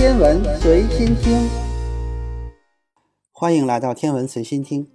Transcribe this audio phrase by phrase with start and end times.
[0.00, 1.46] 天文随心听，
[3.32, 4.88] 欢迎来到天文随心听。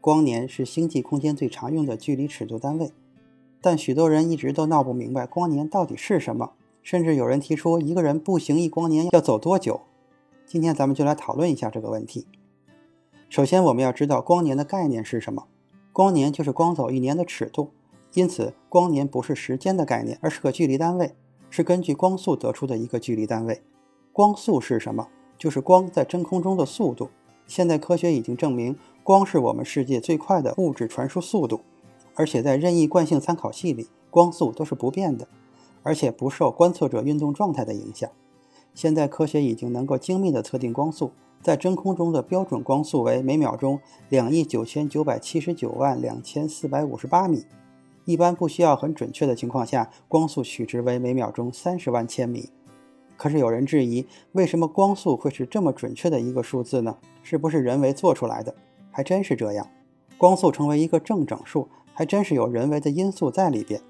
[0.00, 2.90] 光年是星际空间最常用的距离尺度单位，
[3.60, 9.82] 但许多人一直都闹不明白光年到底是什么，甚至有人提出一个人步行一光年要走多久。
[10.44, 12.26] 今天咱们就来讨论一下这个问题。
[13.28, 15.46] 首先，我们要知道光年的概念是什么。
[15.92, 17.70] 光年就是光走一年的尺度，
[18.14, 21.14] 因此光年不是时间的概念，而是个距离单位，
[21.48, 23.62] 是根据光速得出的一个距离单位。
[24.18, 25.06] 光速是什么？
[25.38, 27.08] 就是光在真空中的速度。
[27.46, 31.60] 现在科学已经证明，光是我们世界最快的物质传输速度，
[32.16, 35.28] 而且在任意惯性参考系里，光速都是不变的，
[35.84, 38.10] 而且不受观测者运动状态的影响。
[38.74, 43.78] 现在科学已经能够精密地测定光速，在真空中的标准光速为每秒钟
[44.08, 47.46] 两亿九千九百七十九万两千四百五十八米。
[48.04, 52.50] 一般不需要很准确的情况下，光速取值为每秒钟三十万千米。
[53.18, 56.96] 可是有人质疑，为什么光速会是这么准确的一个数字呢？
[57.22, 58.54] 是不是人为做出来的？
[58.92, 59.68] 还真是这样，
[60.16, 63.80] 光速成为一个正整数，还真是有人为的因素在里边。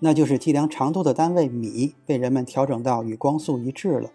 [0.00, 4.10] 那就是计量长度的单位米被人们调整到与光速一致了。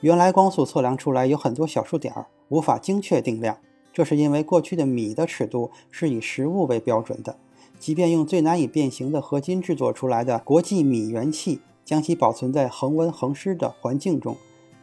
[0.00, 3.56] 原来光速测量出来有很多小数点儿，无法精确定量，
[3.92, 7.38] 这是因为过去的米的尺度是以实物为标准的，
[7.78, 11.60] 即便用最难以变形的合金制作出来的国际米原器。
[11.86, 14.36] 将其保存在恒温恒湿的环境中，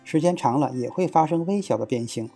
[0.05, 2.29] 时间长了也会发生微小的变形。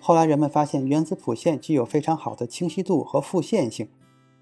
[0.00, 3.88] 后来人们发现原子谱线具有非常好的清晰度和复现性。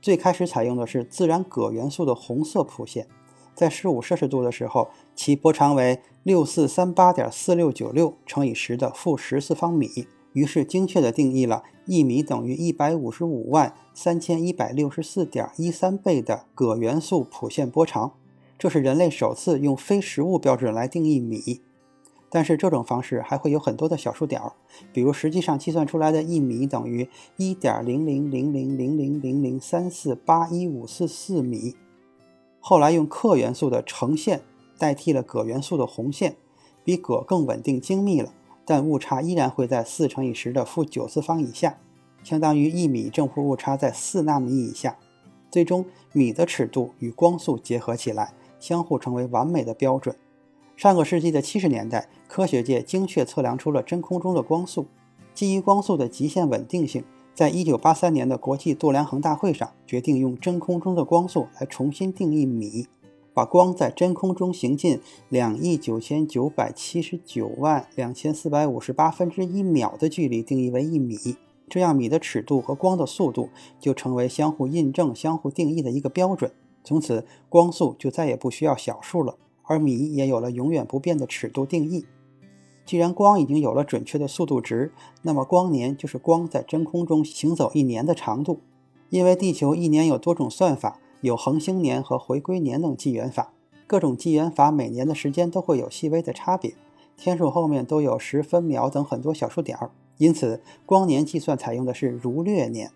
[0.00, 3.06] 最开始采用的是自然铬元素的红色谱线，
[3.54, 18.12] 在十五摄氏度的时候，其波长为六四三八点四六九六乘以十的负十次方米，于是精确地定义了一米等于一百五十五万三千一百六十四点一三倍的铬元素谱线波长。
[18.62, 21.60] 这是人类首次用非实物标准来定义米，
[22.30, 24.52] 但是这种方式还会有很多的小数点儿，
[24.92, 31.74] 比如实际上计算出来的一米等于一点零零零零零零零零三四八一五四四米。
[32.60, 34.42] 后来用氪元素的橙线
[34.78, 36.36] 代替了铬元素的红线，
[36.84, 38.32] 比铬更稳定精密了，
[38.64, 41.80] 但误差依然会在四乘以十的负九次方以下，
[42.22, 44.96] 相当于一米正负误差在四纳米以下。
[45.50, 48.32] 最终，米的尺度与光速结合起来。
[48.62, 50.16] 相互成为完美的标准。
[50.76, 54.86] 上个世纪的七十年代，科学界精确测量出了真空中的光速。
[55.34, 62.86] 基于光速的极限稳定性，在一九八三年的国际度量衡大会上，决定用真空中的光速来重新定义米，
[63.34, 71.16] 把光在真空中行进两亿九千九百七十九万两千四百五十八分之一秒的距离定义为一米。
[71.68, 73.48] 这样，米的尺度和光的速度
[73.80, 76.52] 就成为相互印证、相互定义的一个标准。
[76.84, 82.06] 从此，光速就再也不需要小数了，而米也有了永远不变的尺度定义。
[82.84, 84.92] 既然光已经有了准确的速度值，
[85.22, 88.60] 那么光年就是光在真空中行走一年的长度。
[89.08, 93.52] 因为地球一年有多种算法，有恒星年和回归年等纪元法，
[93.86, 96.74] 各种纪元法每年的时间都会有细微的差别，
[97.16, 102.90] 天数后面都有十分秒等很多小数点儿，因此光年计算采用的是儒略年。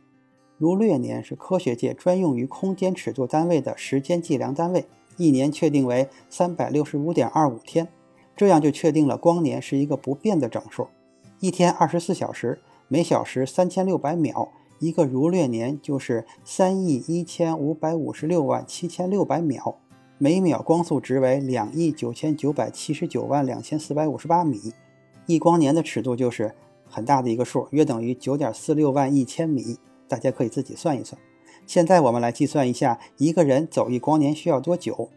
[0.59, 4.87] 如略年是科学界专用于空间尺度单位的时间计量单位，
[5.19, 7.89] 一年确定为三百六十五点二五天，
[8.35, 10.89] 这样就确定了光年是一个不变的整数。
[11.41, 12.59] 一天二十四小时，
[12.89, 19.77] 每小时三千六百秒，一个如略年就是三亿一千五百五十六万七千六百秒，
[20.17, 24.73] 每秒光速值为两亿九千九百七十九万两千四百五十八米，
[25.27, 26.55] 一光年的尺度就是
[26.89, 29.77] 很大的一个数，约等于九点四六万亿千米。
[30.09, 31.21] 大家可以自己算一算。
[31.67, 35.09] 现在我们来计算一下，一个人走一光年需要多久？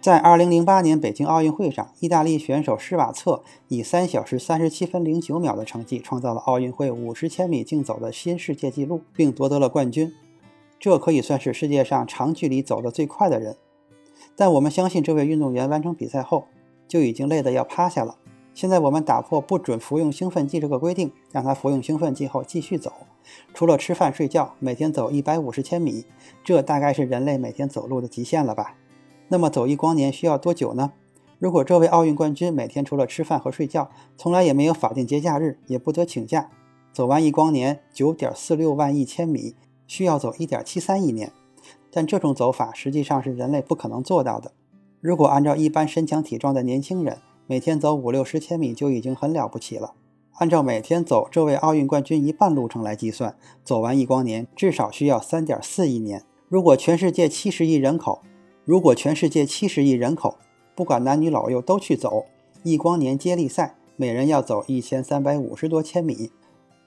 [0.00, 10.12] 在2008年北京奥运会上，意大利选手施瓦策以3小时37分09秒的成绩，创造了奥运会50千米竞走的新世界纪录，并夺得了冠军。
[10.78, 13.56] 这可以算是世界上长距离走得最快的人。
[14.36, 16.44] 但我们相信，这位运动员完成比赛后
[16.86, 18.16] 就已经累得要趴下了。
[18.58, 22.92] 现在我们打破不准服用兴奋剂这个规定，让他服用兴奋剂后继续走。
[23.54, 26.04] 除了吃饭睡觉，每天走一百五十千米，
[26.42, 28.74] 这大概是人类每天走路的极限了吧？
[29.28, 30.90] 那么走一光年需要多久呢？
[31.38, 36.50] 如果这位奥运冠军每天除了吃饭和睡觉，从来也没有法定节假日，也不得请假，
[36.92, 39.54] 走完一光年九点四六万亿千米，
[39.86, 41.30] 需要走一点七三亿年。
[41.92, 44.50] 但这种走法实际上是人类不可能做到的。
[45.00, 47.18] 如果按照一般身强体壮的年轻人，
[47.50, 49.94] 每天走五六十千米就已经很了不起了。
[50.34, 53.34] 按照每天走这位奥运冠军一半路程来计算，
[53.64, 56.22] 走完一光年至少需要三点四亿年。
[56.50, 58.20] 如果全世界七十亿人口，
[58.66, 60.36] 如果全世界七十亿人口
[60.74, 62.26] 不管男女老幼都去走
[62.62, 66.30] 一光年接力赛，每人要走一千三百五十多千米。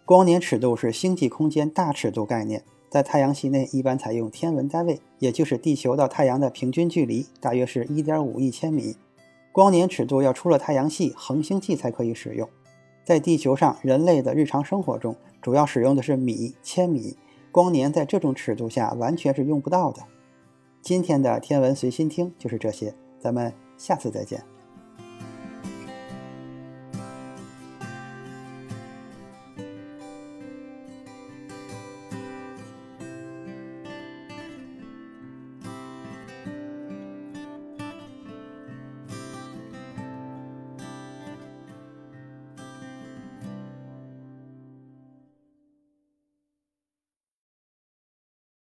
[0.06, 8.96] 光年尺度是星际空间大尺度概念，在太阳系内一般采用天文单位，也就是地球到太阳的平均距离，大约是一点五亿千米。
[9.52, 12.48] 光年尺度要出了太阳系，恒星系才可以使用。
[13.04, 17.18] 在地球上，人类的日常生活中主要使用的是米、千米。
[17.52, 20.02] 光年在这种尺度下完全是用不到的。
[20.82, 24.42] 今天的天文随心听就是这些，咱们下次再见。